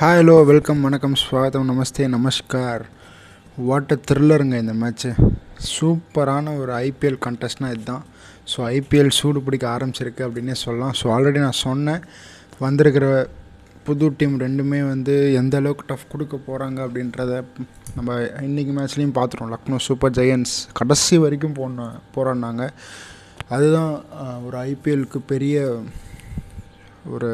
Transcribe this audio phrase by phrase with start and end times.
[0.00, 2.82] Hi hello welcome வணக்கம் ஸ்வாகத்தம் நமஸ்தே நமஸ்கார்.
[3.66, 5.10] What a த்ரில்லருங்க இந்த match
[5.72, 8.04] சூப்பரான ஒரு ஐபிஎல் கண்டஸ்ட்னா இதுதான்.
[8.52, 10.94] ஸோ ஐபிஎல் சூடு பிடிக்க ஆரம்பிச்சிருக்கு அப்படின்னே சொல்லலாம்.
[11.00, 12.04] ஸோ ஆல்ரெடி நான் சொன்னேன்.
[12.64, 13.08] வந்திருக்கிற
[13.88, 17.42] புது டீம் ரெண்டுமே வந்து எந்த அளவுக்கு டஃப் கொடுக்க போகிறாங்க அப்படின்றத
[17.96, 18.16] நம்ம
[18.48, 19.52] இன்றைக்கி மேட்ச்லேயும் பார்த்துருவோம்.
[19.56, 22.70] லக்னோ சூப்பர் ஜெயன்ஸ் கடைசி வரைக்கும் போன போராடினாங்க.
[23.56, 23.92] அதுதான்
[24.46, 25.66] ஒரு ஐபிஎலுக்கு பெரிய
[27.16, 27.30] ஒரு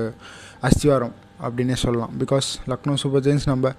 [0.70, 1.14] அஸ்திவாரம்.
[1.44, 2.12] அப்படின்னே சொல்லலாம்.
[2.22, 3.72] பிகாஸ் லக்னோ சூப்பர் ஜெயின்ஸ் நம்ம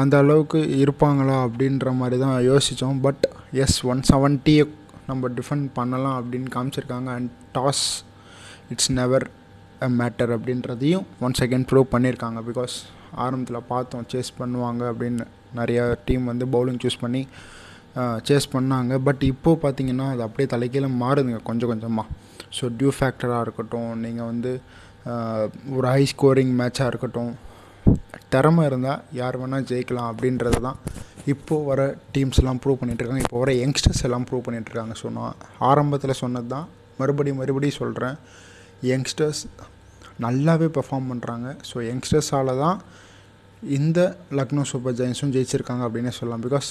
[0.00, 3.24] அந்த அளவுக்கு இருப்பாங்களா அப்படின்ற மாதிரி தான் யோசித்தோம் பட்
[3.64, 4.64] எஸ் ஒன் செவன்ட்டியை
[5.10, 7.08] நம்ம டிஃபெண்ட் பண்ணலாம் அப்படின்னு காமிச்சிருக்காங்க.
[7.18, 7.84] And toss
[8.72, 9.26] it's never
[9.86, 12.74] a matter அப்படின்றதையும் ஒன் செகண்ட் ப்ரூவ் பண்ணியிருக்காங்க பிகாஸ்
[13.24, 15.24] ஆரம்பத்தில் பார்த்தோம் சேஸ் பண்ணுவாங்க அப்படின்னு
[15.60, 17.22] நிறையா டீம் வந்து பவுலிங் சூஸ் பண்ணி
[18.28, 18.92] சேஸ் பண்ணாங்க.
[19.06, 22.06] பட் இப்போது பார்த்தீங்கன்னா அது அப்படியே தலைக்கீழே மாறுதுங்க கொஞ்சம் கொஞ்சமாக
[22.56, 24.52] ஸோ டியூ ஃபேக்டராக இருக்கட்டும் நீங்கள் வந்து
[25.76, 27.32] ஒரு ஹை ஸ்கோரிங் மேட்சாக இருக்கட்டும்.
[28.34, 30.78] திறமை இருந்தால் யார் வேணால் ஜெயிக்கலாம் அப்படின்றது தான்
[31.32, 31.80] இப்போது வர
[32.14, 35.34] டீம்ஸ் எல்லாம் ப்ரூவ் பண்ணிகிட்ருக்காங்க இப்போ வர யங்ஸ்டர்ஸ் எல்லாம் ப்ரூவ் பண்ணிகிட்ருக்காங்க ஸோ நான்
[35.70, 36.66] ஆரம்பத்தில் சொன்னது தான்
[37.00, 38.16] மறுபடியும் மறுபடியும் சொல்கிறேன்
[38.90, 39.42] யங்ஸ்டர்ஸ்
[40.24, 42.78] நல்லாவே பெர்ஃபார்ம் பண்ணுறாங்க ஸோ யங்ஸ்டர்ஸால் தான்
[43.76, 44.00] இந்த
[44.38, 46.44] லக்னோ சூப்பர் ஜெயின்ஸும் ஜெயிச்சிருக்காங்க அப்படின்னே சொல்லலாம்.
[46.46, 46.68] பிகாஸ்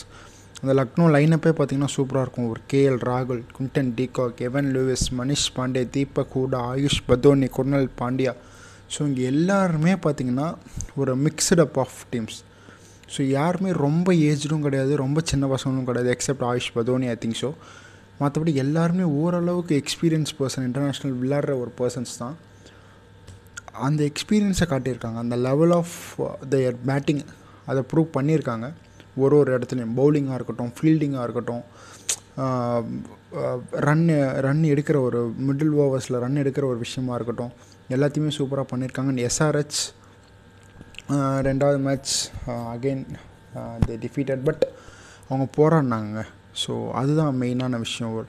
[0.61, 2.49] அந்த லக்னோ லைனப்பே பார்த்தீங்கன்னா சூப்பராக இருக்கும்.
[2.53, 8.33] ஒரு கேஎல் ராகுல் Quinton de Kock Evin Lewis Manish Pandey Deepak Hooda Ayush Badoni Krunal Pandya.
[8.93, 10.47] So இங்கே எல்லாருமே பார்த்தீங்கன்னா
[11.01, 12.39] ஒரு mixed up of teams
[13.13, 17.49] so யாருமே ரொம்ப ஏஜ்டும் கிடையாது ரொம்ப சின்ன பசங்களும் கிடையாது except Ayush Badoni I think so
[18.21, 22.35] மற்றபடி எல்லாருமே ஓரளவுக்கு எக்ஸ்பீரியன்ஸ் பர்சன் இன்டர்நேஷ்னல் விளையாடுற ஒரு பர்சன்ஸ் தான்.
[23.87, 25.19] அந்த எக்ஸ்பீரியன்ஸை காட்டியிருக்காங்க.
[25.25, 25.95] அந்த லெவல் ஆஃப்
[26.53, 27.21] தயர் பேட்டிங்
[27.71, 28.67] அதை ப்ரூவ் பண்ணியிருக்காங்க.
[29.23, 29.95] ஒரு ஒரு இடத்துலையும்.
[29.99, 31.63] பவுலிங்காக இருக்கட்டும் ஃபீல்டிங்காக இருக்கட்டும்
[33.87, 34.05] ரன்
[34.45, 37.53] ரன் எடுக்கிற ஒரு மிடில் ஓவர்ஸில் ரன் எடுக்கிற ஒரு விஷயமா இருக்கட்டும்.
[37.95, 39.79] எல்லாத்தையுமே சூப்பராக பண்ணியிருக்காங்க எஸ்ஆர்ஹெச்
[41.47, 42.13] ரெண்டாவது match
[42.73, 43.03] again
[43.85, 44.63] the defeated but
[45.29, 46.19] அவங்க போராடினாங்க.
[46.63, 48.13] ஸோ அதுதான் மெயினான விஷயம்.
[48.17, 48.27] ஒரு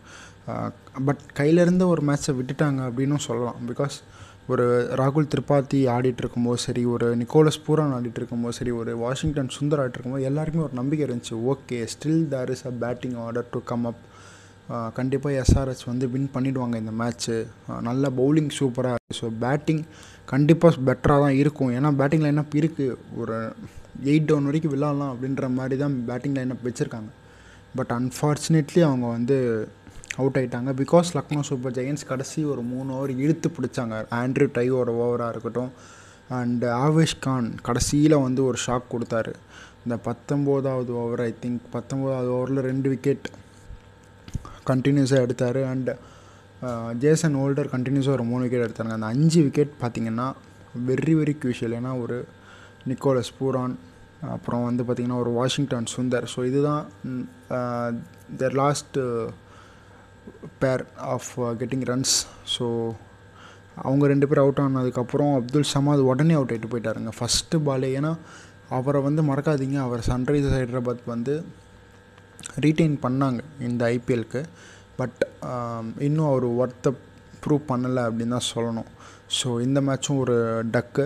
[1.06, 3.58] பட் கையிலேருந்து ஒரு மேட்ச்சை விட்டுட்டாங்க அப்படின்னும் சொல்லலாம்.
[3.70, 3.96] பிகாஸ்
[4.52, 4.66] ஒரு
[5.00, 9.98] ராகுல் திரிபாதி ஆடிட்டு இருக்கும்போது சரி ஒரு நிக்கோலஸ் பூரான் ஆடிட்டு இருக்கும்போது சரி ஒரு வாஷிங்டன் சுந்தர் ஆடிட்டு
[9.98, 11.36] இருக்கும்போது எல்லாருக்குமே ஒரு நம்பிக்கை இருந்துச்சு.
[11.52, 14.02] Okay still there is a batting order to come up
[14.98, 17.36] கண்டிப்பாக எஸ்ஆர்எஸ் வந்து வின் பண்ணிடுவாங்க இந்த மேட்ச்சு
[17.88, 19.82] நல்ல பவுலிங் சூப்பராக இருக்குது ஸோ பேட்டிங்
[20.32, 21.70] கண்டிப்பாக பெட்டராக தான் இருக்கும்.
[21.76, 23.36] ஏன்னா பேட்டிங் லைனப் இருக்குது ஒரு
[24.10, 27.10] எயிட் டவுன் வரைக்கும் விளாட்லாம் அப்படின்ற மாதிரி தான் பேட்டிங் லைனப் வச்சுருக்காங்க.
[27.78, 29.36] பட் அன்ஃபார்ச்சுனேட்லி அவங்க வந்து
[30.20, 30.70] அவுட் ஆயிட்டாங்க.
[30.82, 33.96] பிகாஸ் லக்னோ சூப்பர் ஜெயின்ஸ் கடைசி ஒரு மூணு ஓவர் இழுத்து பிடிச்சாங்க.
[34.20, 35.72] ஆண்ட்ரூ டைவோட ஓவராக இருக்கட்டும்.
[36.38, 39.32] அண்டு ஆவேஷ் கான் கடைசியில் வந்து ஒரு ஷாக் கொடுத்தாரு.
[39.84, 43.26] இந்த பத்தொம்போதாவது ஓவர் ஐ திங்க் பத்தொம்போதாவது ஓவரில் ரெண்டு விக்கெட்
[44.70, 45.60] கண்டினியூஸாக எடுத்தார்.
[45.72, 45.94] அண்டு
[47.02, 50.26] ஜேசன் ஹோல்டர் கண்டினியூஸாக ஒரு மூணு விக்கெட் எடுத்தாங்க அந்த அஞ்சு விக்கெட் பார்த்திங்கன்னா
[50.88, 52.16] வெரி வெரி க்யூஷியல் ஏன்னா ஒரு
[52.90, 53.76] நிக்கோலஸ் பூரான்
[54.34, 56.82] அப்புறம் வந்து பார்த்திங்கன்னா ஒரு வாஷிங்டன் சுந்தர் ஸோ இதுதான்
[58.40, 59.28] the last uh,
[60.62, 62.16] pair of getting runs
[62.54, 62.66] so
[63.86, 67.12] அவங்க ரெண்டு பேர் அவுட் ஆனதுக்கப்புறம் அப்துல் சமாத் உடனே அவுட் ஆகிட்டு போயிட்டாருங்க.
[67.18, 68.12] ஃபஸ்ட்டு பாலே ஏன்னா
[68.78, 69.78] அவரை வந்து மறக்காதீங்க.
[69.86, 71.34] அவர் சன்ரைசர்ஸ் ஹைதராபாத் வந்து
[72.64, 74.42] ரீட்டைன் பண்ணாங்க இந்த ஐபிஎல்க்கு
[75.00, 75.20] பட்
[75.50, 76.90] um, இன்னும் அவர் ஒர்த்தை
[77.44, 78.88] ப்ரூவ் பண்ணலை அப்படின்னு தான் சொல்லணும்.
[79.38, 80.36] ஸோ இந்த மேட்சும் ஒரு
[80.74, 81.04] டக்கு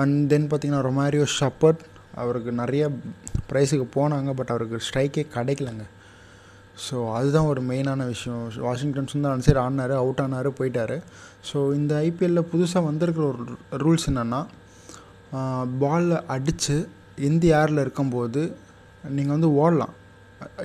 [0.00, 1.82] அண்ட் தென் பார்த்தீங்கன்னா ரொமாரியோ ஷப்பர்ட்
[2.22, 2.84] அவருக்கு நிறைய
[3.50, 4.30] ப்ரைஸுக்கு போனாங்க.
[4.38, 5.84] பட் அவருக்கு ஸ்ட்ரைக்கே கிடைக்கலங்க.
[6.84, 8.40] ஸோ அதுதான் ஒரு மெயினான விஷயம்.
[8.66, 10.96] வாஷிங்டன் சுந்தர் சரி ஆடினார் அவுட் ஆனார் போயிட்டார்.
[11.48, 13.44] ஸோ இந்த ஐபிஎல்லில் புதுசாக வந்திருக்கிற ஒரு
[13.84, 14.40] ரூல்ஸ் என்னென்னா
[15.82, 16.76] பாலில் அடித்து
[17.28, 18.42] எந்த ஏரில் இருக்கும்போது
[19.16, 19.94] நீங்கள் வந்து ஓடலாம்.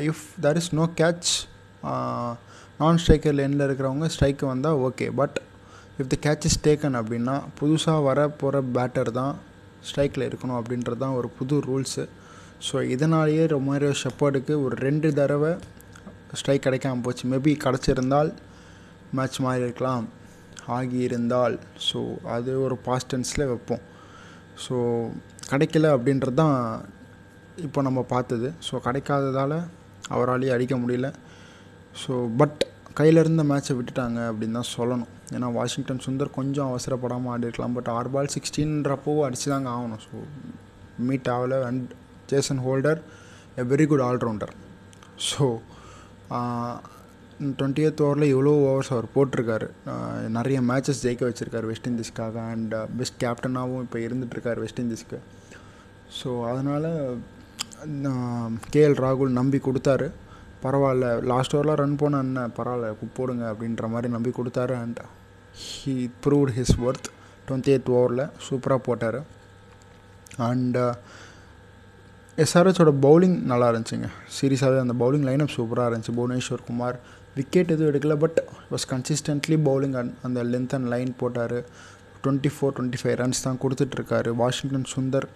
[0.09, 1.31] If there is no catch
[2.80, 5.38] non striker லைனில் இருக்கிறவங்க ஸ்ட்ரைக்கு வந்தால் okay but
[6.02, 9.34] if the catch is taken அப்படின்னா புதுசாக வர போகிற பேட்டர் தான்
[9.88, 12.03] ஸ்ட்ரைக்கில் இருக்கணும் அப்படின்றது தான் ஒரு புது ரூல்ஸு
[12.68, 15.52] ஸோ இதனாலேயே ரொமாரியோ ஷெப்பர்டுக்கு ஒரு ரெண்டு தடவை
[16.40, 17.23] ஸ்ட்ரைக் கிடைக்காம போச்சு.
[17.34, 18.31] மேபி கிடச்சிருந்தால்
[19.17, 20.06] மேட்ச் மாறி இருக்கலாம்.
[20.75, 21.56] ஆகியிருந்தால்.
[21.88, 22.00] ஸோ
[22.35, 23.84] அது ஒரு பாஸ்டன்ஸில் வைப்போம்.
[24.63, 24.75] ஸோ
[25.51, 26.58] கிடைக்கல அப்படின்றது தான்
[27.67, 28.49] இப்போ நம்ம பார்த்தது.
[28.67, 29.55] ஸோ கிடைக்காததால்
[30.16, 31.08] அவராலேயே அடிக்க முடியல.
[32.02, 32.61] ஸோ பட்
[32.99, 35.11] கையில் இருந்த மேட்ச்சை விட்டுட்டாங்க அப்படின்னு தான் சொல்லணும்.
[35.35, 37.75] ஏன்னா வாஷிங்டன் சுந்தர் கொஞ்சம் அவசரப்படாமல் ஆடி இருக்கலாம்.
[37.78, 40.02] பட் ஆறு பால் சிக்ஸ்டீன்றப்போ அடித்து தாங்க ஆகணும்.
[40.08, 40.16] ஸோ
[41.09, 41.59] மீட் ஆகலை.
[41.70, 41.90] And
[42.32, 43.02] Jason Holder
[43.61, 44.53] a very good allrounder
[45.29, 45.46] so
[47.59, 49.67] twenty eight ஓவரில் எவ்வளோ ஓவர்ஸ் அவர் போட்டிருக்காரு.
[50.37, 55.20] நிறைய மேட்சஸ் ஜெயிக்க வச்சுருக்காரு வெஸ்ட் இண்டீஸ்க்காக அண்ட் பெஸ்ட் கேப்டனாகவும் இப்போ இருந்துகிட்ருக்காரு வெஸ்ட் இண்டீஸ்க்கு
[56.20, 56.90] ஸோ அதனால்
[58.76, 60.08] கேஎல் ராகுல் நம்பி கொடுத்தாரு.
[60.64, 64.99] பரவாயில்ல லாஸ்ட் ஓவரில் ரன் போன என்ன பரவாயில்ல போடுங்க அப்படின்ற மாதிரி நம்பி கொடுத்தாரு and
[65.66, 65.93] he
[66.23, 67.08] proved his worth
[67.47, 69.20] twenty eighth ஓவரில் சூப்பராக போட்டார்.
[70.49, 70.78] அண்ட்
[72.44, 76.14] எஸ்ஆர்ஹெச்சோட பவுலிங் நல்லா இருந்துச்சுங்க சீரியஸாகவே அந்த பவுலிங் லைனப் சூப்பராக இருந்துச்சு.
[76.20, 76.97] புவனேஸ்வர் குமார்
[77.38, 78.38] விக்கெட் எதுவும் எடுக்கல but
[78.72, 81.58] was consistently bowling and அந்த லென்த் அண்ட் லைன் போட்டார்.
[82.24, 84.32] Twenty four twenty five runs தான் கொடுத்துட்ருக்காரு.
[84.44, 85.28] வாஷிங்டன் சுந்தர்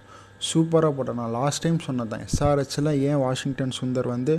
[0.51, 1.19] சூப்பராக போட்டார்.
[1.21, 4.35] நான் லாஸ்ட் டைம் சொன்னதான் எஸ்ஆர்ஹெச்சில் ஏன் வாஷிங்டன் சுந்தர் வந்து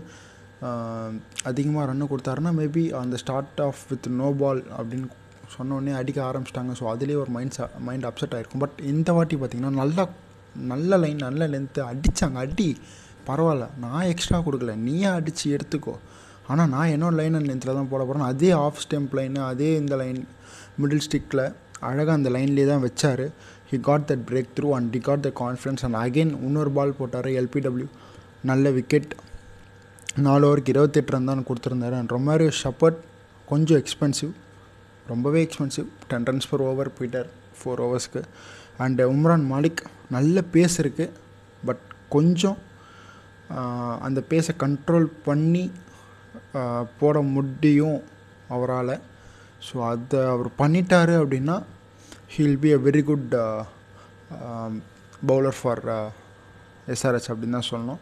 [1.51, 5.09] அதிகமாக ரன்னு கொடுத்தாருன்னா மேபி அந்த start off with no ball அப்படின்னு
[5.57, 6.73] சொன்னோடனே அடிக்க ஆரம்பிச்சிட்டாங்க.
[6.81, 7.59] ஸோ அதுலேயே ஒரு மைண்ட்
[7.89, 10.05] மைண்ட் அப்செட் ஆகிருக்கும் பட் இந்த வாட்டி பார்த்திங்கன்னா நல்லா
[10.55, 12.79] நல்ல லைன் நல்ல லென்த்து அடித்தாங்க அடி.
[13.27, 13.67] பரவாயில்ல.
[13.81, 14.75] நான் எக்ஸ்ட்ரா கொடுக்கல.
[14.77, 15.95] நீயே அடித்து எடுத்துக்கோ.
[16.47, 19.97] ஆனால் நான் என்னோட லைன் அண்ட் லென்த்தில் தான் போட போகிறேன் அதே ஆஃப் ஸ்டெம்ப் லைனு அதே இந்த
[19.97, 20.27] லைன்
[20.83, 23.25] மிடில் ஸ்டிக்கில் அழகாக அந்த லைன்லேயே தான் வச்சார்.
[23.71, 27.87] He got that breakthrough and he got the confidence and again இன்னொரு பால் போட்டார் எல்பிடபிள்யூ
[28.43, 29.15] நல்ல விக்கெட்
[30.17, 31.99] நாலு ஓவருக்கு இருபத்தெட்டு ரன் தான் கொடுத்துருந்தாரு.
[31.99, 32.99] அண்ட் ரொமாரியோ ஷப்பர்ட்
[33.47, 34.33] கொஞ்சம் எக்ஸ்பென்சிவ்
[35.07, 37.27] ரொம்பவே expensive ten runs per over போயிட்டார்.
[37.59, 38.23] ஃபோர் ஓவர்ஸ்க்கு
[38.83, 39.81] அண்டு உம்ரான் மாலிக்
[40.15, 41.15] நல்ல பேஸ் இருக்குது
[41.69, 41.85] பட்
[42.15, 42.59] கொஞ்சம்
[43.57, 45.65] uh, அந்த பேஸை கண்ட்ரோல் பண்ணி
[46.61, 48.01] uh, போட முடியும்
[48.55, 48.97] அவரால்.
[49.67, 51.57] ஸோ அதை அவர் பண்ணிட்டார் அப்படின்னா
[52.35, 53.31] he'll be a very good
[55.31, 55.83] bowler for
[56.95, 58.01] SRS அப்படின்னு தான் சொல்லணும்.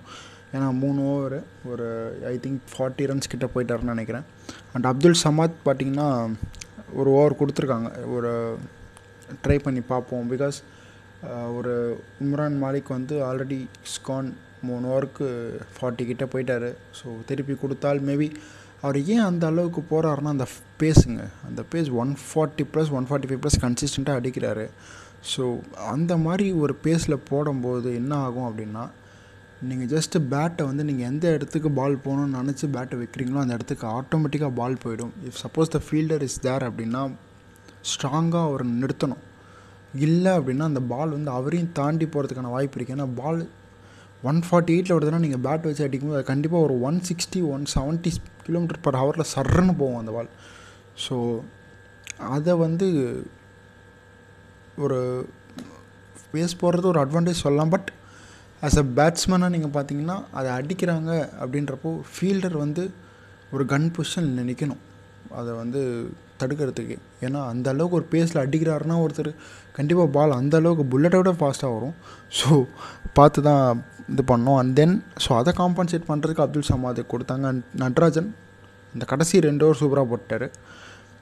[0.54, 1.36] ஏன்னா மூணு ஓவர்
[1.72, 1.86] ஒரு
[2.30, 4.26] ஐ திங்க் ஃபார்ட்டி ரன்ஸ் கிட்ட போயிட்டாருன்னு நினைக்கிறேன்.
[4.72, 6.08] அண்ட் அப்துல் சமாத் பார்த்திங்கன்னா
[7.00, 7.90] ஒரு ஓவர் கொடுத்துருக்காங்க.
[8.16, 8.32] ஒரு
[9.44, 10.24] ட்ரை பண்ணி பார்ப்போம்.
[10.32, 10.58] பிகாஸ்
[11.28, 11.74] uh, ஒரு
[12.24, 13.60] உம்ரான் மாலிக் வந்து ஆல்ரெடி
[13.94, 14.30] ஸ்கான்
[14.68, 15.26] மூணு ஓவருக்கு
[15.74, 16.68] ஃபார்ட்டி கிட்டே போயிட்டார்.
[16.98, 18.28] ஸோ திருப்பி கொடுத்தால் மேபி
[18.86, 20.46] அவர் ஏன் அந்த அளவுக்கு போகிறாருன்னா அந்த
[20.80, 24.64] பேஸுங்க அந்த pace one forty plus one forty five plus கன்சிஸ்டண்ட்டாக அடிக்கிறாரு.
[25.32, 25.42] ஸோ
[25.92, 28.84] அந்த மாதிரி ஒரு பேஸில் போடும்போது என்ன ஆகும் அப்படின்னா
[29.68, 34.52] நீங்கள் ஜஸ்ட்டு பேட்டை வந்து நீங்கள் எந்த இடத்துக்கு பால் போகணும்னு நினச்சி பேட்டை வைக்கிறீங்களோ அந்த இடத்துக்கு ஆட்டோமேட்டிக்காக
[34.60, 35.12] பால் போயிடும்.
[35.28, 37.02] If suppose the fielder is there அப்படின்னா
[37.90, 39.22] ஸ்ட்ராங்காக அவர் நிறுத்தணும்.
[40.06, 43.40] இல்லை அப்படின்னா அந்த பால் வந்து அவரையும் தாண்டி போகிறதுக்கான வாய்ப்பு இருக்குது ஏன்னா பால்
[44.30, 48.10] ஒன் ஃபார்ட்டி எயிட்டில் வருதுன்னா நீங்கள் பேட் வச்சு அடிக்கும்போது அது கண்டிப்பாக ஒரு one sixty one seventy
[48.46, 50.30] kilometre per ஹவரில் சர்றன்னு போகும் அந்த பால்
[51.04, 51.16] ஸோ
[52.36, 52.88] அதை வந்து
[54.84, 54.98] ஒரு
[56.32, 57.72] பேஸ் போடுறது ஒரு அட்வான்டேஜ் சொல்லலாம்.
[57.74, 57.88] பட்
[58.66, 61.10] ஆஸ் அ பேட்ஸ்மேனாக நீங்கள் பார்த்தீங்கன்னா அதை அடிக்கிறாங்க
[61.42, 62.82] அப்படின்றப்போ ஃபீல்டர் வந்து
[63.54, 64.82] ஒரு கன் பொசிஷன் நிற்கணும்
[65.40, 65.80] அதை வந்து
[66.42, 66.96] தடுக்கிறதுக்கு.
[67.26, 69.30] ஏன்னா அந்த அளவுக்கு ஒரு பேஸில் அடிக்கிறாருன்னா ஒருத்தர்
[69.78, 71.96] கண்டிப்பாக பால் அந்த அளவுக்கு புல்லட்டை விட ஃபாஸ்ட்டாக வரும்.
[72.38, 72.48] ஸோ
[73.18, 73.64] பார்த்து தான்
[74.12, 74.58] இது பண்ணோம்.
[74.60, 74.94] அண்ட் தென்
[75.24, 77.44] ஸோ அதை காம்பன்சேட் பண்ணுறதுக்கு அப்துல் சமாத் கொடுத்தாங்க.
[77.52, 78.30] அண்ட் நட்ராஜன்
[78.94, 80.46] இந்த கடைசி ரெண்டு ஓவர் சூப்பராக போட்டார்.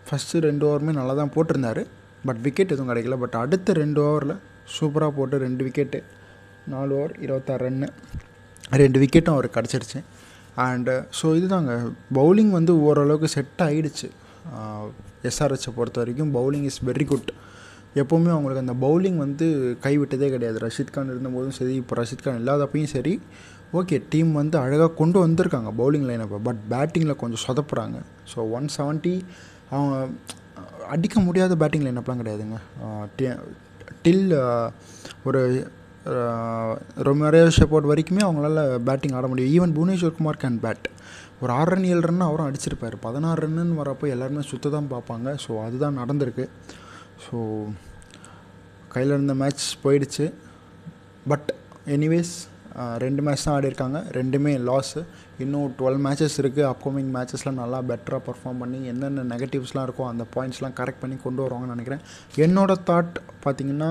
[0.06, 1.82] ஃபஸ்ட்டு ரெண்டு ஓவருமே நல்லா தான் போட்டிருந்தார்.
[2.28, 3.16] பட் விக்கெட் எதுவும் கிடைக்கல.
[3.24, 4.34] பட் அடுத்த ரெண்டு ஓவரில்
[4.76, 6.00] சூப்பராக போட்டு ரெண்டு விக்கெட்டு
[6.72, 7.88] நாலு ஓவர் இருபத்தாறு ரன்னு
[8.82, 10.00] ரெண்டு விக்கெட்டும் அவருக்கு கிடச்சிருச்சு.
[10.64, 11.72] அண்டு ஸோ இதுதாங்க.
[12.18, 14.08] பவுலிங் வந்து ஓரளவுக்கு செட் ஆகிடுச்சு
[15.30, 17.30] எஸ்ஆர்ஹெச்சை பொறுத்த வரைக்கும் பவுலிங் இஸ் வெரி குட்
[18.00, 19.46] எப்போவுமே அவங்களுக்கு அந்த பவுலிங் வந்து
[19.84, 20.58] கைவிட்டதே கிடையாது.
[20.66, 23.14] ரஷித் கான் இருந்தபோதும் சரி இப்போ ரஷித் கான் இல்லாதப்பையும் சரி
[23.78, 27.98] ஓகே டீம் வந்து அழகாக கொண்டு வந்திருக்காங்க பவுலிங் லைனப்பை பட் பேட்டிங்கில் கொஞ்சம் சொதப்புறாங்க.
[28.32, 29.14] ஸோ ஒன் செவன்ட்டி
[29.72, 29.96] அவங்க
[30.94, 32.58] அடிக்க முடியாத பேட்டிங் லைனப்லாம் கிடையாதுங்க.
[34.04, 34.24] டில்
[35.28, 35.40] ஒரு
[37.08, 39.52] ரொம்ப நிறைய ஷெப்போர்ட் வரைக்குமே அவங்களால பேட்டிங் ஆட முடியும்.
[39.56, 40.86] Even Bhuvneshwar Kumar can bat
[41.42, 42.96] ஒரு ஆறு ரன் ஏழு ரன் அவரும் அடிச்சிருப்பார்.
[43.06, 45.28] பதினாறு ரன்னு வரப்போ எல்லாருமே சுத்த தான் பார்ப்பாங்க.
[45.44, 46.46] ஸோ அதுதான் நடந்திருக்கு.
[47.24, 47.38] ஸோ
[48.94, 50.26] கையில் இருந்த மேட்ச் போயிடுச்சு.
[51.32, 51.50] பட்
[51.96, 52.34] எனிவேஸ்
[53.04, 55.00] ரெண்டு மேட்ச் தான் ஆடிருக்காங்க ரெண்டுமே லாஸு
[55.44, 60.76] இன்னும் டுவெல் மேட்சஸ் இருக்குது அப்கமிங் மேட்சஸ்லாம் நல்லா பெட்டராக பர்ஃபார்ம் பண்ணி என்னென்ன நெகட்டிவ்ஸ்லாம் இருக்கோ அந்த பாயிண்ட்ஸ்லாம்
[60.80, 62.02] கரெக்ட் பண்ணி கொண்டு வருவாங்கன்னு நினைக்கிறேன்.
[62.46, 63.90] என்னோடய தாட் பார்த்திங்கன்னா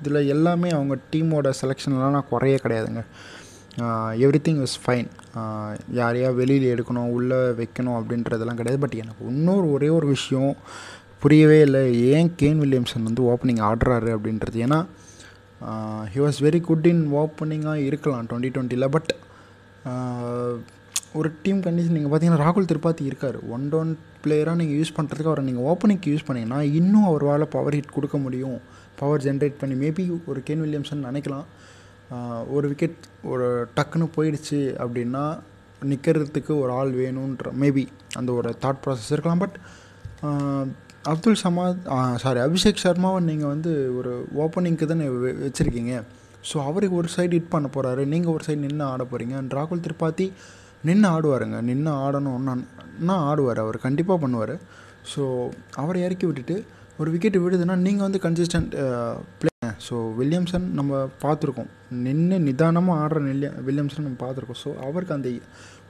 [0.00, 3.02] இதில் எல்லாமே அவங்க டீமோட செலெக்ஷன்லாம் நான் குறையே கிடையாதுங்க.
[4.24, 5.06] எவ்ரி திங் இஸ் ஃபைன்
[5.98, 8.80] யாரையா வெளியில் எடுக்கணும் உள்ளே வைக்கணும் அப்படின்றதெல்லாம் கிடையாது.
[8.84, 10.52] பட் எனக்கு இன்னொரு ஒரே ஒரு விஷயம்
[11.22, 11.82] புரியவே இல்லை.
[12.14, 14.58] ஏன் கேன் வில்லியம்சன் வந்து ஓப்பனிங் ஆடுறாரு அப்படின்றது?
[14.66, 14.80] ஏன்னா
[16.12, 19.10] he was very good in ஓப்பனிங்காக இருக்கலாம் டுவெண்ட்டி டுவெண்ட்டியில் பட்
[21.18, 23.38] ஒரு டீம் கண்டிஷன் நீங்கள் பார்த்தீங்கன்னா ராகுல் திரிபாத்தி இருக்கார்.
[23.54, 23.90] ஒன் டவுன்
[24.24, 28.58] பிளேயராக நீங்கள் யூஸ் பண்ணுறதுக்கு அவரை நீங்கள் ஓப்பனிங்க்கு யூஸ் பண்ணிங்கன்னா இன்னும் அவரால் பவர் ஹிட் கொடுக்க முடியும்.
[29.00, 31.46] பவர் ஜென்ரேட் பண்ணி மேபி ஒரு கேன் வில்லியம்சன் நினைக்கலாம்.
[32.54, 33.02] ஒரு விக்கெட்
[33.32, 35.24] ஒரு டக்குன்னு போயிடுச்சு அப்படின்னா
[35.90, 37.84] நிற்கிறதுக்கு ஒரு ஆள் வேணுன்ற மேபி
[38.18, 39.42] அந்த ஒரு தாட் ப்ராசஸ் இருக்கலாம்.
[39.44, 39.56] பட்
[41.12, 41.78] அப்துல் சமாத்
[42.22, 44.12] சாரி அபிஷேக் சர்மாவை நீங்கள் வந்து ஒரு
[44.44, 45.06] ஓப்பனிங்க்கு தானே
[45.46, 45.94] வச்சுருக்கீங்க.
[46.48, 49.84] ஸோ அவருக்கு ஒரு சைடு ஹிட் பண்ண போகிறாரு நீங்கள் ஒரு சைடு நின்று ஆட போகிறீங்க அண்ட் ராகுல்
[49.86, 50.26] திருப்பாத்தி
[50.88, 51.58] நின்று ஆடுவாருங்க.
[51.70, 53.60] நின்று ஆடணும்னா ஆடுவார்.
[53.64, 54.54] அவர் கண்டிப்பாக பண்ணுவார்.
[55.12, 55.22] ஸோ
[55.82, 56.56] அவரை இறக்கி விட்டுட்டு
[57.00, 58.74] ஒரு விக்கெட் விடுதுன்னா நீங்கள் வந்து கன்சிஸ்டன்ட்
[59.40, 59.52] பிளே
[59.86, 61.70] ஸோ வில்லியம்சன் நம்ம பார்த்துருக்கோம்.
[62.06, 64.60] நின்று நிதானமாக ஆடுற நெல்லிய வில்லியம்சன் நம்ம பார்த்துருக்கோம்.
[64.64, 65.30] ஸோ அவருக்கு அந்த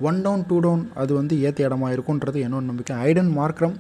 [0.09, 2.97] ஒன் டவுன் டூ டவுன் அது வந்து ஏற்ற இடமா இருக்குன்றது என்னோட நம்பிக்கை.
[3.09, 3.77] ஐடன் மார்க்ரம்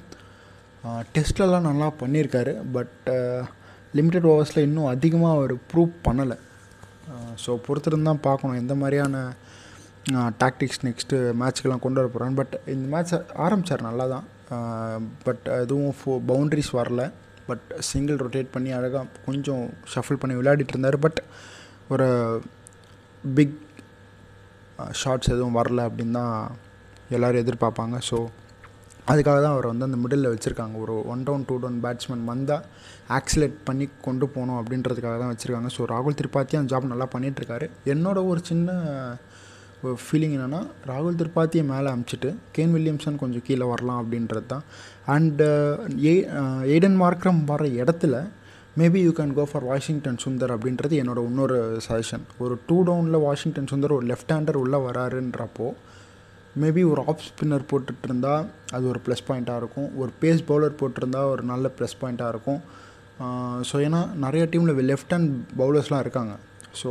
[1.16, 2.52] டெஸ்ட்லலாம் நல்லா பண்ணியிருக்காரு.
[2.76, 2.94] பட்
[3.98, 6.36] லிமிட்டட் ஓவர்ஸில் இன்னும் அதிகமாக அவர் ப்ரூவ் பண்ணலை.
[7.44, 8.60] ஸோ பொறுத்திருந்தான் பார்க்கணும்.
[8.62, 9.16] எந்த மாதிரியான
[10.42, 13.12] டாக்டிக்ஸ் நெக்ஸ்ட்டு மேட்ச்க்கெலாம் கொண்டு வர போகிறான் பட் இந்த மேட்ச்
[13.44, 14.24] ஆரம்பித்தார் நல்லா தான்
[15.26, 17.02] பட் எதுவும் ஃபோ பவுண்ட்ரிஸ் வரல.
[17.48, 19.62] பட் சிங்கிள் ரொட்டேட் பண்ணி அழகாக கொஞ்சம்
[19.92, 20.98] ஷஃபிள் பண்ணி விளையாடிட்டு இருந்தார்.
[21.04, 21.20] பட்
[21.94, 22.08] ஒரு
[23.36, 23.58] பிக்
[25.00, 26.36] ஷாட்ஸ் எதுவும் வரல அப்படின்னு தான்
[27.16, 27.96] எல்லோரும் எதிர்பார்ப்பாங்க.
[28.10, 28.18] ஸோ
[29.12, 30.74] அதுக்காக தான் அவர் வந்து அந்த மிடில் வச்சுருக்காங்க.
[30.84, 32.66] ஒரு one down two down batsman வந்தால்
[33.18, 35.70] ஆக்சிலேட் பண்ணி கொண்டு போகணும் அப்படின்றதுக்காக தான் வச்சுருக்காங்க.
[35.76, 38.76] ஸோ ராகுல் திரிபாத்தி அந்த ஜாப் நல்லா பண்ணிகிட்ருக்காரு என்னோட ஒரு சின்ன
[39.84, 40.60] ஒரு ஃபீலிங் என்னென்னா
[40.90, 44.64] ராகுல் திரிபாத்தியை மேலே அமுச்சிட்டு கேன் வில்லியம்சன் கொஞ்சம் கீழே வரலாம் அப்படின்றது தான்.
[45.14, 45.48] அண்டு
[46.10, 46.12] ஏ
[46.74, 48.16] எய்டன் மார்க்ரம் வர இடத்துல
[48.80, 53.68] maybe you can go for Washington Sundar அப்படின்றது என்னோட இன்னொரு சஜஷன் ஒரு டூ டவுனில் வாஷிங்டன்
[53.72, 55.66] சுந்தர் ஒரு லெஃப்ட் ஹேண்டர் உள்ளே வராருன்றப்போ
[56.62, 59.88] மேபி ஒரு ஆஃப் ஸ்பின்னர் போட்டுட்டு இருந்தால் அது ஒரு ப்ளஸ் பாயிண்ட்டாக இருக்கும்.
[60.00, 62.60] ஒரு பேஸ் பவுலர் போட்டிருந்தா ஒரு நல்ல ப்ளஸ் பாயிண்ட்டாக இருக்கும்.
[63.70, 66.34] ஸோ ஏன்னா நிறைய டீமில் லெஃப்ட் ஹேண்ட் பவுலர்ஸ்லாம் இருக்காங்க.
[66.80, 66.90] ஸோ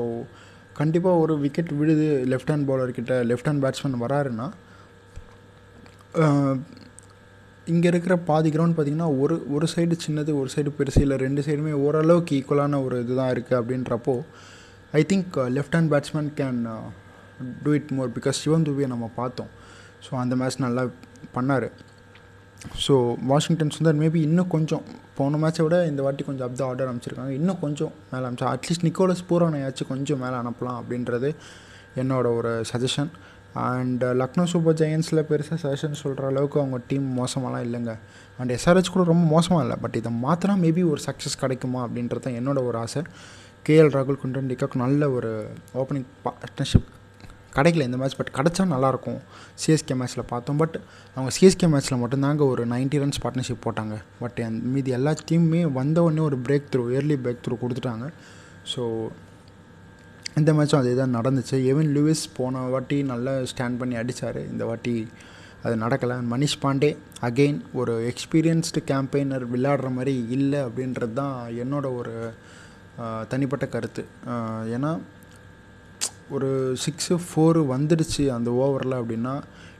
[0.80, 4.48] கண்டிப்பாக ஒரு விக்கெட் விழுது லெஃப்ட் ஹேண்ட் பவுலர்கிட்ட லெஃப்ட் ஹேண்ட் பேட்ஸ்மேன் வராருன்னா
[7.68, 11.74] இங்கே இருக்கிற பாதி கிரவுண்ட் பார்த்திங்கன்னா ஒரு ஒரு சைடு சின்னது ஒரு சைடு பெருசு இல்லை ரெண்டு சைடுமே
[11.86, 14.16] ஓரளவுக்கு ஈக்குவலான ஒரு இதுதான் இருக்குது அப்படின்றப்போ
[15.00, 16.60] I think left hand batsman can
[17.64, 19.52] do it more because Shivam துபியை நம்ம பார்த்தோம்.
[20.06, 20.84] ஸோ அந்த மேட்ச் நல்லா
[21.36, 21.68] பண்ணார்.
[22.86, 22.96] ஸோ
[23.30, 24.84] வாஷிங்டன் சுந்தர் மேபி இன்னும் கொஞ்சம்
[25.18, 28.86] போன மேட்சை விட இந்த வாட்டி கொஞ்சம் அப் த ஆர்டர் அமைச்சிருக்காங்க இன்னும் கொஞ்சம் மேலே அமைச்சா அட்லீஸ்ட்
[28.88, 31.30] நிக்கோலஸ் பூரானையாச்சும் கொஞ்சம் மேலே அனுப்பலாம் அப்படின்றது
[32.02, 33.10] என்னோட ஒரு சஜஷன்
[33.54, 37.94] அண்ட் லக்னோ சூப்பர் ஜெயன்ஸில் பெருசாக சஜஷன் சொல்கிற அளவுக்கு அவங்க டீம் மோசமாலாம் இல்லைங்க.
[38.38, 39.78] அண்ட் எஸ்ஆர்ஹெச் கூட ரொம்ப மோசமாக இல்லை.
[39.82, 43.02] பட் இதை மாற்றினா மேபி ஒரு சக்ஸஸ் கிடைக்குமா அப்படின்றது தான் என்னோட ஒரு ஆசை.
[43.68, 45.32] கேஎல் ராகுல் குண்டன் டிகாக் நல்ல ஒரு
[45.74, 46.90] ஓப்பனிங் பார்ட்னர்ஷிப்
[47.56, 49.18] கிடைக்கல இந்த மேட்ச் பட் கிடச்சா நல்லாயிருக்கும்.
[49.62, 50.58] சிஎஸ்கே மேட்ச்சில் பார்த்தோம்.
[50.58, 50.80] பட்
[51.16, 53.96] அவங்க சிஎஸ்கே மேட்ச்சில் மட்டும்தாங்க ஒரு நைன்ட்டி ரன்ஸ் பார்ட்னர்ஷிப் போட்டாங்க.
[54.20, 54.40] பட்
[54.76, 58.08] மீதி எல்லா டீமுமே வந்த உடனே ஒரு break through early break through கொடுத்துட்டாங்க.
[58.76, 59.10] ஸோ
[60.40, 61.56] இந்த மேட்சும் அதே தான் நடந்துச்சு.
[61.72, 64.94] எவன் லூவிஸ் போன வாட்டி நல்லா ஸ்டாண்ட் பண்ணி அடித்தார் இந்த வாட்டி
[65.66, 66.16] அது நடக்கலை.
[66.34, 66.92] மனிஷ் பாண்டே
[67.28, 72.14] அகெயின் ஒரு எக்ஸ்பீரியன்ஸ்டு கேம்பெயினர் விளையாடுற மாதிரி இல்லை அப்படின்றது தான் என்னோட ஒரு
[73.32, 74.04] தனிப்பட்ட கருத்து.
[74.76, 74.92] ஏன்னா
[76.36, 76.50] ஒரு
[76.86, 79.36] சிக்ஸு ஃபோரு வந்துடுச்சு அந்த ஓவரில் அப்படின்னா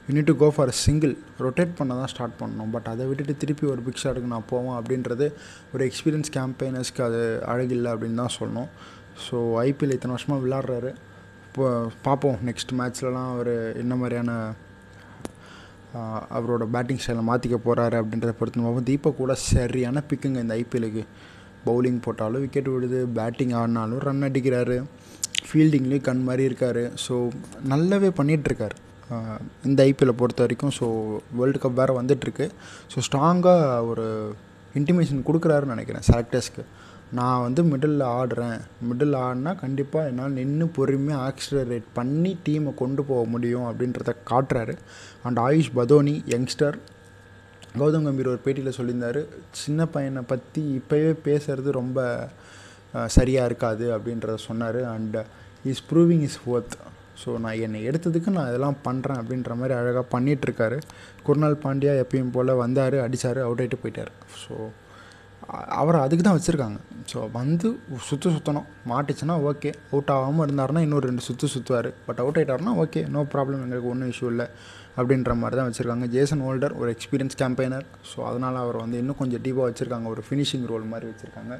[0.06, 1.12] you need to go for single
[1.44, 2.72] rotate பண்ண தான் ஸ்டார்ட் பண்ணணும்.
[2.74, 5.26] பட் அதை விட்டுட்டு திருப்பி ஒரு பிக் ஷாட்டுக்கு நான் போவேன் அப்படின்றது
[5.74, 7.20] ஒரு எக்ஸ்பீரியன்ஸ் கேம்பெயினர்ஸ்க்கு அது
[7.52, 8.70] அழகில்லை அப்படின்னு தான் சொல்லணும்.
[9.26, 9.36] ஸோ
[9.68, 10.90] ஐபிஎல் இத்தனை வருஷமாக விளாட்றாரு.
[11.46, 11.64] இப்போ
[12.06, 13.52] பார்ப்போம் நெக்ஸ்ட் மேட்ச்லலாம் அவர்
[13.82, 14.30] என்ன மாதிரியான
[16.36, 18.86] அவரோட பேட்டிங் ஸ்டைலை மாற்றிக்க போகிறாரு அப்படின்றத பொறுத்து பார்ப்போம்.
[18.90, 21.02] தீபக் கூட சரியான பிக்குங்க இந்த ஐபிஎலுக்கு
[21.66, 24.76] பவுலிங் போட்டாலும் விக்கெட் விடுது பேட்டிங் ஆடினாலும் ரன் அடிக்கிறாரு.
[25.48, 26.82] ஃபீல்டிங்லேயும் கண் மாதிரி இருக்கார்.
[27.04, 27.14] ஸோ
[27.72, 28.76] நல்லாவே பண்ணிகிட்ருக்கார்
[29.68, 30.72] இந்த ஐபிஎல்லை பொறுத்த வரைக்கும்.
[30.78, 30.86] ஸோ
[31.38, 32.46] வேர்ல்டு கப் வேறு வந்துட்டுருக்கு.
[32.92, 34.06] ஸோ ஸ்ட்ராங்காக ஒரு
[34.80, 36.64] இன்டிமேஷன் கொடுக்குறாருன்னு நினைக்கிறேன் செலக்டர்ஸ்க்கு
[37.18, 38.60] நான் வந்து மிடில் ஆடுறேன்.
[38.88, 44.74] மிடில் ஆடினா கண்டிப்பாக என்னால் நின்று பொறுமையாக ஆக்சிலரேட் பண்ணி டீமை கொண்டு போக முடியும் அப்படின்றத காட்டுறாரு.
[45.26, 46.78] அண்ட் ஆயுஷ் பதோனி யங்ஸ்டர்
[47.80, 49.20] கௌதம் கம்பீர் ஒரு பேட்டியில் சொல்லியிருந்தார்
[49.64, 51.98] சின்ன பையனை பற்றி இப்போவே பேசுகிறது ரொம்ப
[53.16, 54.80] சரியாக இருக்காது அப்படின்றத சொன்னார்.
[54.94, 55.18] And
[55.72, 56.76] is proving is worth
[57.22, 60.78] so நான் என்னை எடுத்ததுக்கு நான் இதெல்லாம் பண்ணுறேன் அப்படின்ற மாதிரி அழகாக பண்ணிகிட்ருக்காரு
[61.26, 64.12] குருநாள் பாண்டியா எப்பயும் போல் வந்தார் அடித்தார் அவுட் ஆகிட்டு போயிட்டார்.
[64.42, 64.54] ஸோ
[65.80, 66.78] அவரை அதுக்கு தான் வச்சுருக்காங்க.
[67.10, 67.68] ஸோ வந்து
[68.08, 73.00] சுற்று சுற்றணும் மாட்டுச்சுன்னா ஓகே அவுட் ஆகாமல் இருந்தாருன்னா இன்னொரு ரெண்டு சுற்று சுற்றுவார் பட் அவுட் ஆகிட்டாருன்னா ஓகே
[73.14, 74.46] நோ ப்ராப்ளம் எங்களுக்கு ஒன்றும் இஷ்யூ இல்லை.
[74.98, 76.06] அப்படின்ற மாதிரி தான் வச்சுருக்காங்க.
[76.14, 80.08] ஜேசன் ஹோல்டர் ஒரு எக்ஸ்பீரியன்ஸ் கேம்பெயினர் ஸோ அதனால் அவர் வந்து இன்னும் கொஞ்சம் டீப்பாக வச்சுருக்காங்க.
[80.14, 81.54] ஒரு ஃபினிஷிங் ரோல் மாதிரி வச்சுருக்காங்க.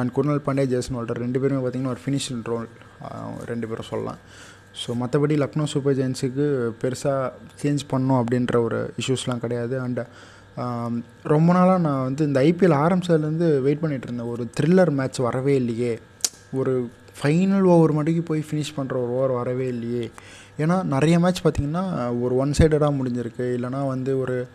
[0.00, 2.68] And Krunal Pandey Jason Holder ரெண்டு பேருமே பார்த்திங்கன்னா ஒரு ஃபினிஷிங் ரோல்
[3.52, 4.20] ரெண்டு பேரும் சொல்லலாம்.
[4.80, 6.44] ஸோ மற்றபடி லக்னோ சூப்பர் ஜெயின்ஸுக்கு
[6.82, 9.74] பெருசாக சேஞ்ச் பண்ணும் அப்படின்ற ஒரு இஷ்யூஸ்லாம் கிடையாது.
[9.86, 10.02] அண்ட்
[11.22, 15.98] ரொம்ப நாளாக நான் வந்து இந்த ஐபிஎல் ஆரம்பிச்சதுலேருந்து வெயிட் பண்ணிகிட்ருந்தேன் ஒரு த்ரில்லர் மேட்ச் வரவே இல்லையே.
[16.52, 16.90] ஒரு
[17.22, 20.10] ஃபைனல் ஓவர் மட்டுக்கு போய் ஃபினிஷ் பண்ணுற ஒரு ஓவர் வரவே இல்லையே.
[20.58, 23.46] ஏன்னா நிறைய மேட்ச் பார்த்திங்கன்னா ஒரு ஒன் சைடடாக முடிஞ்சிருக்கு.
[23.56, 24.46] இல்லைனா வந்து ஒரு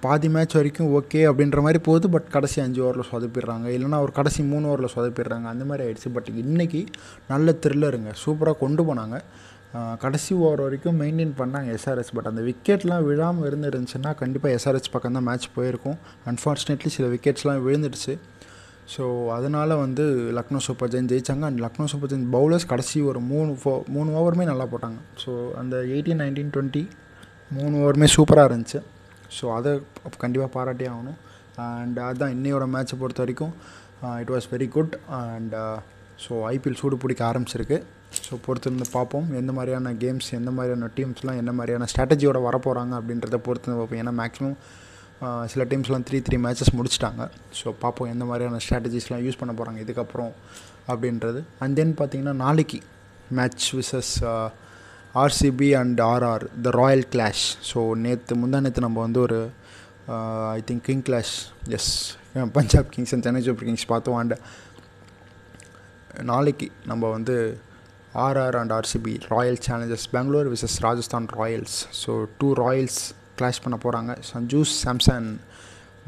[0.00, 2.10] பாதி மேட்ச் வரைக்கும் ஓகே அப்படின்ற மாதிரி போகுது.
[2.10, 3.66] பட் கடைசி அஞ்சு ஓவரில் சொதப்பிடுறாங்க.
[3.76, 5.46] இல்லைனா ஒரு கடைசி மூணு ஓவரில் சொதப்பிடுறாங்க.
[5.54, 6.12] அந்த மாதிரி ஆயிடுச்சு.
[6.12, 6.86] பட் இன்றைக்கி
[7.28, 9.20] நல்ல த்ரில்லருங்க சூப்பராக கொண்டு போனாங்க.
[10.02, 15.26] கடைசி ஓவர் வரைக்கும் மெயின்டைன் பண்ணாங்க எஸ்ஆர்எஸ் பட் அந்த விக்கெட்லாம் விழாமல் இருந்துருந்துச்சுன்னா கண்டிப்பாக எஸ்ஆர்எஸ் பக்கம் தான்
[15.28, 15.96] மேட்ச் போயிருக்கும்.
[16.30, 18.14] அன்ஃபார்ச்சுனேட்லி சில விக்கெட்ஸ்லாம் விழுந்துடுச்சு.
[18.94, 19.04] ஸோ
[19.36, 20.04] அதனால் வந்து
[20.38, 24.44] Lucknow super Giants ஜெயித்தாங்க and Lucknow super Giants bowlers கடைசி ஒரு மூணு ஃபோ மூணு ஓவருமே
[24.50, 24.98] நல்லா போட்டாங்க.
[25.22, 26.82] ஸோ அந்த எயிட்டீன் நைன்டீன் டுவெண்ட்டி
[27.58, 28.80] மூணு ஓவருமே சூப்பராக இருந்துச்சு.
[29.38, 29.72] ஸோ அதை
[30.24, 31.18] கண்டிப்பாக பாராட்டியே ஆகணும்.
[31.70, 33.54] அண்ட் அதுதான் இன்னையோட மேட்ச்சை பொறுத்த வரைக்கும்
[34.22, 35.54] it was very good and
[36.24, 37.78] so IPL சூடு பிடிக்க ஆரம்பிச்சிருக்கு.
[38.26, 39.26] ஸோ பொறுத்திருந்து பார்ப்போம்.
[39.40, 44.00] எந்த மாதிரியான கேம்ஸ் எந்த மாதிரியான டீம்ஸ்லாம் என்ன மாதிரியான ஸ்ட்ராட்டஜியோட வரப்போகிறாங்க அப்படின்றத பொறுத்து பார்ப்போம்.
[44.02, 44.56] ஏன்னா மேக்ஸிமம்
[45.52, 47.22] சில டீம்ஸ்லாம் த்ரீ த்ரீ மேட்சஸ் முடிச்சிட்டாங்க.
[47.58, 50.32] ஸோ பார்ப்போம் எந்த மாதிரியான ஸ்ட்ராட்டஜிஸ்லாம் யூஸ் பண்ண போகிறாங்க இதுக்கப்புறம்
[50.92, 51.40] அப்படின்றது.
[51.64, 52.80] அண்ட் தென் பார்த்தீங்கன்னா நாளைக்கு
[53.38, 54.12] match versus
[55.22, 59.38] RCB and RR the royal clash so நேற்று முந்தா நேற்று நம்ம வந்து ஒரு
[60.56, 61.34] I think king clash
[61.76, 61.90] is
[62.56, 64.18] Punjab Kings and Chennai Super Kings பார்த்தோம்.
[64.22, 64.34] அண்ட்
[66.22, 67.36] நாளைக்கு நம்ம வந்து
[68.24, 73.00] RR and RCB Royal Challengers Bangalore versus Rajasthan Royals so two royals
[73.38, 75.28] clash பண்ண போகிறாங்க சஞ்சு சாம்சன்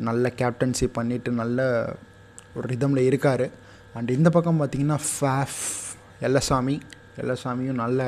[0.08, 1.60] நல்ல கேப்டன்சி பண்ணிவிட்டு நல்ல
[2.56, 3.46] ஒரு ரிதமில் இருக்கார்.
[3.94, 5.62] அண்ட் இந்த பக்கம் பார்த்தீங்கன்னா ஃபேஃப்
[6.28, 6.76] எல்லசாமி
[7.22, 8.00] எல்லசாமியும் நல்ல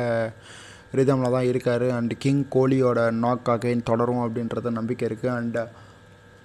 [0.98, 1.86] ரிதமில் தான் இருக்கார்.
[1.98, 5.64] அண்ட் கிங் கோலியோட நாக் அகைன் தொடரும் அப்படின்றத நம்பிக்கை இருக்குது அண்டு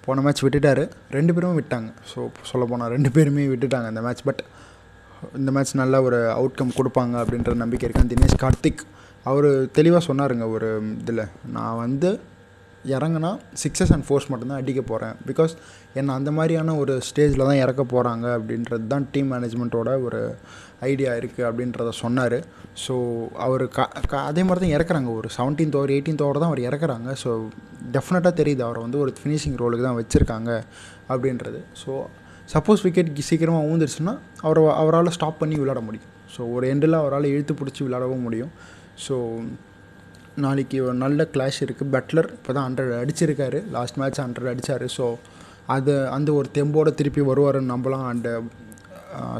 [0.04, 0.84] போன மேட்ச் விட்டுட்டார்.
[1.10, 1.90] ரெண்டு பேரும் விட்டாங்க.
[2.12, 4.42] ஸோ சொல்ல போனால் ரெண்டு பேருமே விட்டுட்டாங்க இந்த மேட்ச் பட்
[5.40, 8.84] இந்த மேட்ச் நல்ல ஒரு அவுட்கம் கொடுப்பாங்க அப்படின்ற நம்பிக்கை இருக்குது தினேஷ் கார்த்திக்
[9.30, 10.70] அவர் தெளிவாக சொன்னாருங்க ஒரு
[11.02, 11.24] இதில்
[11.56, 12.10] நான் வந்து
[12.94, 13.28] இறங்கினா
[13.60, 15.52] சிக்ஸஸ் அண்ட் ஃபோர்ஸ் மட்டும்தான் அடிக்க போகிறேன் பிகாஸ்
[15.98, 20.20] என்னை அந்த மாதிரியான ஒரு ஸ்டேஜில் தான் இறக்க போகிறாங்க அப்படின்றது தான் டீம் மேனேஜ்மெண்ட்டோட ஒரு
[20.90, 22.36] ஐடியா இருக்குது அப்படின்றத சொன்னார்.
[22.84, 22.94] ஸோ
[23.44, 25.10] அவர் க க அதே மாதிரி தான் இறக்குறாங்க.
[25.20, 27.10] ஒரு செவன்டீன்த் ஓவர் எயிட்டீன்த் ஓவர் தான் அவர் இறக்குறாங்க.
[27.22, 27.30] ஸோ
[27.94, 28.62] டெஃபினட்டாக தெரியுது.
[28.66, 30.50] அவரை வந்து ஒரு ஃபினிஷிங் ரோலுக்கு தான் வச்சுருக்காங்க
[31.12, 31.60] அப்படின்றது.
[31.82, 31.92] ஸோ
[32.52, 34.14] சப்போஸ் விக்கெட் சீக்கிரமாக ஊந்துருச்சுன்னா
[34.46, 36.10] அவரை அவரால் ஸ்டாப் பண்ணி விளையாட முடியும்.
[36.34, 38.52] ஸோ ஒரு எண்டில் அவரால் இழுத்து பிடிச்சி விளையாடவும் முடியும்.
[39.04, 39.14] ஸோ
[40.44, 43.58] நாளைக்கு ஒரு நல்ல கிளாஷ் இருக்குது பட்லர் இப்போ தான் ஹண்ட்ரட் அடிச்சிருக்காரு.
[43.76, 45.04] லாஸ்ட் மேட்ச் ஹண்ட்ரட் அடித்தார் ஸோ
[45.74, 48.06] அது அந்த ஒரு தெம்போடு திருப்பி வருவாருன்னு நம்பலாம்.
[48.12, 48.32] அண்டு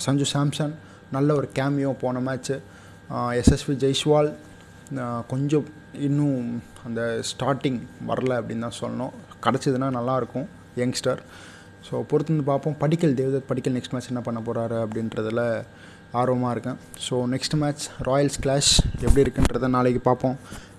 [0.06, 0.74] சஞ்சு சாம்சன்
[1.16, 2.56] நல்ல ஒரு கேமியோ போன மேட்ச்சு
[3.40, 4.30] எஸ்எஸ்வி ஜெய்ஸ்வால்
[5.32, 5.66] கொஞ்சம்
[6.06, 6.46] இன்னும்
[6.86, 7.80] அந்த ஸ்டார்டிங்
[8.10, 9.12] வரல அப்படின்னு தான் சொல்லணும்.
[9.44, 10.46] கிடச்சிதுன்னா நல்லாயிருக்கும்
[10.82, 11.20] யங்ஸ்டர்
[11.86, 12.76] ஸோ பொறுத்து வந்து பார்ப்போம்.
[12.78, 15.64] படிக்கல் தேவதத் படிக்கல் நெக்ஸ்ட் மேட்ச் என்ன பண்ண போகிறாரு அப்படின்றதில்
[16.20, 16.78] ஆர்வமாக இருக்கேன்.
[17.06, 18.72] So next match royals clash
[19.06, 20.36] எப்படி இருக்குன்றதை நாளைக்கு பார்ப்போம்.